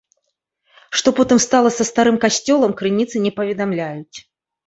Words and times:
Што 1.01 1.09
потым 1.19 1.37
стала 1.43 1.69
со 1.75 1.83
старым 1.89 2.17
касцёлам, 2.23 2.73
крыніцы 2.79 3.15
не 3.27 3.31
паведамляюць. 3.37 4.17